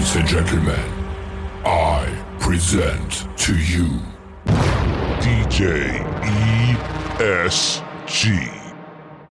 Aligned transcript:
Ladies 0.00 0.16
and 0.16 0.28
gentlemen, 0.28 0.90
I 1.66 2.24
present 2.40 3.28
to 3.36 3.54
you 3.54 4.00
DJ 5.20 6.00
ESG. 7.18 8.48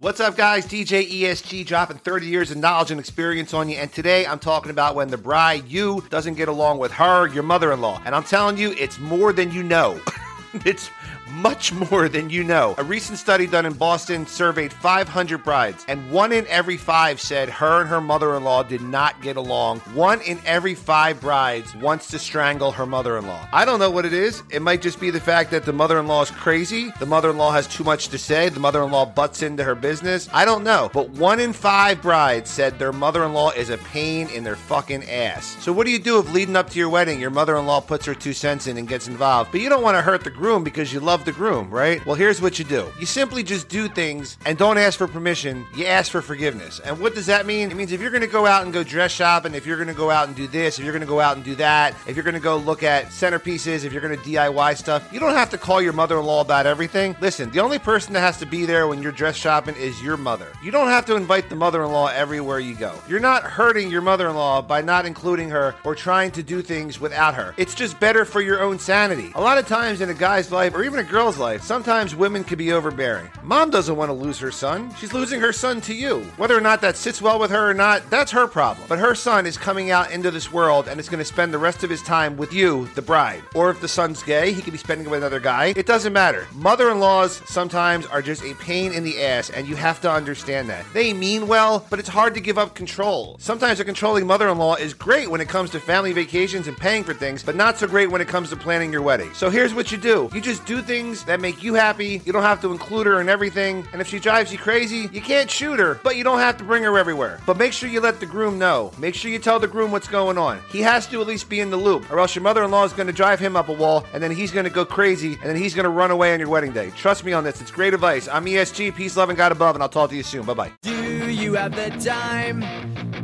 What's 0.00 0.18
up, 0.18 0.36
guys? 0.36 0.66
DJ 0.66 1.08
ESG 1.08 1.64
dropping 1.66 1.98
30 1.98 2.26
years 2.26 2.50
of 2.50 2.56
knowledge 2.56 2.90
and 2.90 2.98
experience 2.98 3.54
on 3.54 3.68
you. 3.68 3.76
And 3.76 3.92
today 3.92 4.26
I'm 4.26 4.40
talking 4.40 4.72
about 4.72 4.96
when 4.96 5.06
the 5.06 5.16
bride, 5.16 5.68
you, 5.68 6.04
doesn't 6.10 6.34
get 6.34 6.48
along 6.48 6.78
with 6.78 6.90
her, 6.90 7.28
your 7.28 7.44
mother 7.44 7.70
in 7.72 7.80
law. 7.80 8.02
And 8.04 8.12
I'm 8.12 8.24
telling 8.24 8.58
you, 8.58 8.72
it's 8.72 8.98
more 8.98 9.32
than 9.32 9.52
you 9.52 9.62
know. 9.62 10.00
it's 10.64 10.90
much 11.30 11.72
more 11.72 12.08
than 12.08 12.30
you 12.30 12.44
know. 12.44 12.74
A 12.78 12.84
recent 12.84 13.18
study 13.18 13.46
done 13.46 13.66
in 13.66 13.72
Boston 13.72 14.26
surveyed 14.26 14.72
500 14.72 15.42
brides, 15.42 15.84
and 15.88 16.10
one 16.10 16.32
in 16.32 16.46
every 16.46 16.76
five 16.76 17.20
said 17.20 17.48
her 17.48 17.80
and 17.80 17.88
her 17.88 18.00
mother 18.00 18.36
in 18.36 18.44
law 18.44 18.62
did 18.62 18.80
not 18.80 19.20
get 19.22 19.36
along. 19.36 19.80
One 19.94 20.20
in 20.22 20.40
every 20.44 20.74
five 20.74 21.20
brides 21.20 21.74
wants 21.76 22.08
to 22.08 22.18
strangle 22.18 22.72
her 22.72 22.86
mother 22.86 23.18
in 23.18 23.26
law. 23.26 23.48
I 23.52 23.64
don't 23.64 23.78
know 23.78 23.90
what 23.90 24.04
it 24.04 24.12
is. 24.12 24.42
It 24.50 24.62
might 24.62 24.82
just 24.82 25.00
be 25.00 25.10
the 25.10 25.20
fact 25.20 25.50
that 25.50 25.64
the 25.64 25.72
mother 25.72 25.98
in 25.98 26.06
law 26.06 26.22
is 26.22 26.30
crazy, 26.30 26.92
the 26.98 27.06
mother 27.06 27.30
in 27.30 27.38
law 27.38 27.52
has 27.52 27.66
too 27.66 27.84
much 27.84 28.08
to 28.08 28.18
say, 28.18 28.48
the 28.48 28.60
mother 28.60 28.82
in 28.82 28.90
law 28.90 29.06
butts 29.06 29.42
into 29.42 29.64
her 29.64 29.74
business. 29.74 30.28
I 30.32 30.44
don't 30.44 30.64
know. 30.64 30.90
But 30.92 31.10
one 31.10 31.40
in 31.40 31.52
five 31.52 32.02
brides 32.02 32.50
said 32.50 32.78
their 32.78 32.92
mother 32.92 33.24
in 33.24 33.32
law 33.32 33.50
is 33.50 33.70
a 33.70 33.78
pain 33.78 34.28
in 34.28 34.44
their 34.44 34.56
fucking 34.56 35.08
ass. 35.08 35.56
So, 35.60 35.72
what 35.72 35.86
do 35.86 35.92
you 35.92 35.98
do 35.98 36.18
if 36.18 36.32
leading 36.32 36.56
up 36.56 36.70
to 36.70 36.78
your 36.78 36.88
wedding, 36.88 37.20
your 37.20 37.30
mother 37.30 37.56
in 37.56 37.66
law 37.66 37.80
puts 37.80 38.06
her 38.06 38.14
two 38.14 38.32
cents 38.32 38.66
in 38.66 38.76
and 38.76 38.88
gets 38.88 39.08
involved? 39.08 39.52
But 39.52 39.60
you 39.60 39.68
don't 39.68 39.82
want 39.82 39.96
to 39.96 40.02
hurt 40.02 40.24
the 40.24 40.30
groom 40.30 40.64
because 40.64 40.92
you 40.92 41.00
love 41.00 41.15
the 41.24 41.32
groom, 41.32 41.70
right? 41.70 42.04
Well, 42.04 42.14
here's 42.14 42.40
what 42.40 42.58
you 42.58 42.64
do 42.64 42.90
you 42.98 43.06
simply 43.06 43.42
just 43.42 43.68
do 43.68 43.88
things 43.88 44.36
and 44.44 44.58
don't 44.58 44.78
ask 44.78 44.98
for 44.98 45.06
permission, 45.06 45.66
you 45.74 45.86
ask 45.86 46.10
for 46.10 46.22
forgiveness. 46.22 46.80
And 46.80 47.00
what 47.00 47.14
does 47.14 47.26
that 47.26 47.46
mean? 47.46 47.70
It 47.70 47.76
means 47.76 47.92
if 47.92 48.00
you're 48.00 48.10
going 48.10 48.22
to 48.22 48.26
go 48.26 48.46
out 48.46 48.64
and 48.64 48.72
go 48.72 48.82
dress 48.82 49.12
shopping, 49.12 49.54
if 49.54 49.66
you're 49.66 49.76
going 49.76 49.88
to 49.88 49.94
go 49.94 50.10
out 50.10 50.28
and 50.28 50.36
do 50.36 50.46
this, 50.46 50.78
if 50.78 50.84
you're 50.84 50.92
going 50.92 51.00
to 51.00 51.06
go 51.06 51.20
out 51.20 51.36
and 51.36 51.44
do 51.44 51.54
that, 51.56 51.94
if 52.06 52.16
you're 52.16 52.24
going 52.24 52.34
to 52.34 52.40
go 52.40 52.56
look 52.56 52.82
at 52.82 53.06
centerpieces, 53.06 53.84
if 53.84 53.92
you're 53.92 54.02
going 54.02 54.16
to 54.16 54.22
DIY 54.22 54.76
stuff, 54.76 55.08
you 55.12 55.20
don't 55.20 55.34
have 55.34 55.50
to 55.50 55.58
call 55.58 55.80
your 55.80 55.92
mother 55.92 56.18
in 56.18 56.24
law 56.24 56.40
about 56.40 56.66
everything. 56.66 57.16
Listen, 57.20 57.50
the 57.50 57.60
only 57.60 57.78
person 57.78 58.12
that 58.12 58.20
has 58.20 58.38
to 58.38 58.46
be 58.46 58.66
there 58.66 58.86
when 58.86 59.02
you're 59.02 59.12
dress 59.12 59.36
shopping 59.36 59.74
is 59.76 60.02
your 60.02 60.16
mother. 60.16 60.52
You 60.62 60.70
don't 60.70 60.88
have 60.88 61.06
to 61.06 61.16
invite 61.16 61.48
the 61.48 61.56
mother 61.56 61.82
in 61.84 61.90
law 61.92 62.08
everywhere 62.08 62.58
you 62.58 62.74
go. 62.74 62.94
You're 63.08 63.20
not 63.20 63.42
hurting 63.42 63.90
your 63.90 64.02
mother 64.02 64.28
in 64.28 64.36
law 64.36 64.62
by 64.62 64.82
not 64.82 65.06
including 65.06 65.50
her 65.50 65.74
or 65.84 65.94
trying 65.94 66.30
to 66.32 66.42
do 66.42 66.62
things 66.62 67.00
without 67.00 67.34
her. 67.34 67.54
It's 67.56 67.74
just 67.74 67.98
better 68.00 68.24
for 68.24 68.40
your 68.40 68.62
own 68.62 68.78
sanity. 68.78 69.32
A 69.34 69.40
lot 69.40 69.58
of 69.58 69.66
times 69.66 70.00
in 70.00 70.10
a 70.10 70.14
guy's 70.14 70.50
life 70.52 70.74
or 70.74 70.84
even 70.84 71.00
a 71.00 71.04
girl's 71.06 71.38
life, 71.38 71.62
sometimes 71.62 72.14
women 72.14 72.44
can 72.44 72.58
be 72.58 72.72
overbearing. 72.72 73.30
Mom 73.42 73.70
doesn't 73.70 73.96
want 73.96 74.08
to 74.08 74.12
lose 74.12 74.38
her 74.38 74.50
son. 74.50 74.94
She's 74.98 75.12
losing 75.12 75.40
her 75.40 75.52
son 75.52 75.80
to 75.82 75.94
you. 75.94 76.20
Whether 76.36 76.56
or 76.56 76.60
not 76.60 76.80
that 76.80 76.96
sits 76.96 77.22
well 77.22 77.38
with 77.38 77.50
her 77.50 77.70
or 77.70 77.74
not, 77.74 78.08
that's 78.10 78.32
her 78.32 78.46
problem. 78.46 78.86
But 78.88 78.98
her 78.98 79.14
son 79.14 79.46
is 79.46 79.56
coming 79.56 79.90
out 79.90 80.10
into 80.10 80.30
this 80.30 80.52
world 80.52 80.88
and 80.88 80.98
is 80.98 81.08
going 81.08 81.18
to 81.18 81.24
spend 81.24 81.52
the 81.54 81.58
rest 81.58 81.84
of 81.84 81.90
his 81.90 82.02
time 82.02 82.36
with 82.36 82.52
you, 82.52 82.88
the 82.94 83.02
bride. 83.02 83.42
Or 83.54 83.70
if 83.70 83.80
the 83.80 83.88
son's 83.88 84.22
gay, 84.22 84.52
he 84.52 84.62
could 84.62 84.72
be 84.72 84.78
spending 84.78 85.06
it 85.06 85.10
with 85.10 85.20
another 85.20 85.40
guy. 85.40 85.74
It 85.76 85.86
doesn't 85.86 86.12
matter. 86.12 86.46
Mother 86.54 86.90
in 86.90 86.98
laws 86.98 87.40
sometimes 87.46 88.06
are 88.06 88.22
just 88.22 88.42
a 88.42 88.54
pain 88.54 88.92
in 88.92 89.04
the 89.04 89.22
ass, 89.22 89.50
and 89.50 89.68
you 89.68 89.76
have 89.76 90.00
to 90.00 90.10
understand 90.10 90.68
that. 90.70 90.84
They 90.92 91.12
mean 91.12 91.46
well, 91.46 91.86
but 91.90 91.98
it's 91.98 92.08
hard 92.08 92.34
to 92.34 92.40
give 92.40 92.58
up 92.58 92.74
control. 92.74 93.36
Sometimes 93.38 93.80
a 93.80 93.84
controlling 93.84 94.26
mother 94.26 94.48
in 94.48 94.58
law 94.58 94.74
is 94.74 94.94
great 94.94 95.30
when 95.30 95.40
it 95.40 95.48
comes 95.48 95.70
to 95.70 95.80
family 95.80 96.12
vacations 96.12 96.68
and 96.68 96.76
paying 96.76 97.04
for 97.04 97.14
things, 97.14 97.42
but 97.42 97.54
not 97.56 97.78
so 97.78 97.86
great 97.86 98.10
when 98.10 98.20
it 98.20 98.28
comes 98.28 98.50
to 98.50 98.56
planning 98.56 98.92
your 98.92 99.02
wedding. 99.02 99.32
So 99.34 99.50
here's 99.50 99.74
what 99.74 99.92
you 99.92 99.98
do 99.98 100.30
you 100.34 100.40
just 100.40 100.64
do 100.66 100.82
things 100.82 100.95
that 101.04 101.40
make 101.40 101.62
you 101.62 101.74
happy. 101.74 102.22
You 102.24 102.32
don't 102.32 102.42
have 102.42 102.60
to 102.62 102.72
include 102.72 103.06
her 103.06 103.20
in 103.20 103.28
everything. 103.28 103.86
And 103.92 104.00
if 104.00 104.08
she 104.08 104.18
drives 104.18 104.50
you 104.50 104.58
crazy, 104.58 105.08
you 105.12 105.20
can't 105.20 105.50
shoot 105.50 105.78
her, 105.78 106.00
but 106.02 106.16
you 106.16 106.24
don't 106.24 106.38
have 106.38 106.56
to 106.58 106.64
bring 106.64 106.82
her 106.84 106.98
everywhere. 106.98 107.40
But 107.46 107.58
make 107.58 107.72
sure 107.72 107.88
you 107.88 108.00
let 108.00 108.20
the 108.20 108.26
groom 108.26 108.58
know. 108.58 108.92
Make 108.98 109.14
sure 109.14 109.30
you 109.30 109.38
tell 109.38 109.60
the 109.60 109.68
groom 109.68 109.90
what's 109.90 110.08
going 110.08 110.38
on. 110.38 110.60
He 110.70 110.80
has 110.80 111.06
to 111.08 111.20
at 111.20 111.26
least 111.26 111.48
be 111.48 111.60
in 111.60 111.70
the 111.70 111.76
loop, 111.76 112.10
or 112.10 112.18
else 112.18 112.34
your 112.34 112.42
mother 112.42 112.64
in 112.64 112.70
law 112.70 112.84
is 112.84 112.92
going 112.92 113.08
to 113.08 113.12
drive 113.12 113.38
him 113.38 113.56
up 113.56 113.68
a 113.68 113.72
wall, 113.72 114.04
and 114.14 114.22
then 114.22 114.30
he's 114.30 114.50
going 114.50 114.64
to 114.64 114.70
go 114.70 114.84
crazy, 114.84 115.34
and 115.34 115.44
then 115.44 115.56
he's 115.56 115.74
going 115.74 115.84
to 115.84 115.90
run 115.90 116.10
away 116.10 116.32
on 116.32 116.40
your 116.40 116.48
wedding 116.48 116.72
day. 116.72 116.90
Trust 116.96 117.24
me 117.24 117.32
on 117.32 117.44
this. 117.44 117.60
It's 117.60 117.70
great 117.70 117.94
advice. 117.94 118.28
I'm 118.28 118.44
ESG. 118.46 118.94
Peace, 118.94 119.16
love, 119.16 119.28
and 119.28 119.36
God 119.36 119.52
above, 119.52 119.76
and 119.76 119.82
I'll 119.82 119.88
talk 119.88 120.10
to 120.10 120.16
you 120.16 120.22
soon. 120.22 120.46
Bye 120.46 120.54
bye. 120.54 120.72
Do 120.82 121.30
you 121.30 121.54
have 121.54 121.74
the 121.74 121.90
time 122.02 122.62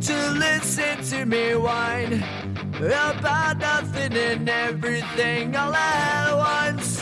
to 0.00 0.30
listen 0.32 1.02
to 1.04 1.24
me 1.24 1.54
whine 1.54 2.22
about 2.76 3.58
nothing 3.58 4.12
and 4.14 4.48
everything 4.48 5.54
all 5.56 5.74
at 5.74 6.34
once? 6.34 7.01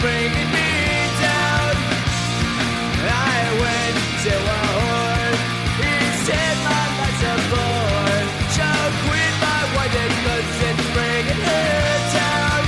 bringing 0.00 0.50
me 0.54 0.70
down. 1.26 1.74
I 3.02 3.38
went 3.62 3.96
to 4.24 4.34
a 4.34 4.60
whore. 4.74 5.34
He 5.82 5.94
said 6.26 6.54
my 6.68 6.84
life's 6.98 7.24
a 7.26 7.34
bore. 7.50 8.18
My 9.42 9.60
it's 10.68 10.86
bringing 10.94 11.42
down. 12.14 12.62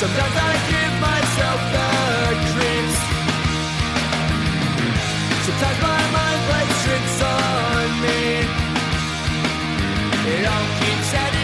Sometimes 0.00 0.36
I 0.48 0.52
give 0.72 0.94
myself 1.08 1.60
the 1.74 1.88
creeps. 2.52 2.98
Sometimes 5.46 5.78
my 5.88 6.02
mind 6.16 6.40
plays 6.48 6.76
tricks 6.84 7.18
on 7.36 7.88
me. 8.04 8.20
It 10.32 10.42
all 10.52 10.66
keeps 10.80 11.39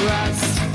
Grasping 0.00 0.69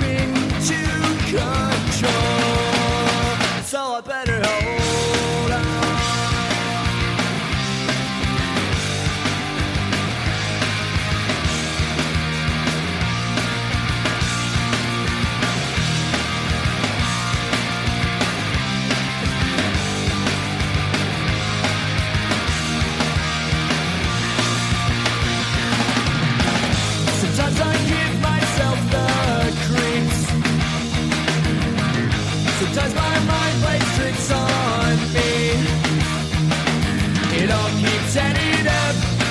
keeps 37.82 38.16
ending 38.16 38.68
up. 38.68 39.25